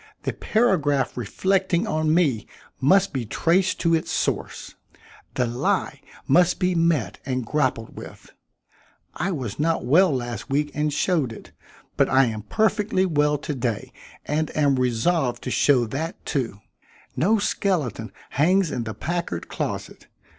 [0.23, 2.47] The paragraph reflecting on me
[2.79, 4.73] must be traced to its source.
[5.35, 8.31] The lie must be met and grappled with.
[9.13, 11.51] I was not well last week and showed it,
[11.97, 13.93] but I am perfectly well to day
[14.25, 16.57] and am resolved to show that, too.
[17.15, 20.07] No skeleton hangs in the Packard closet.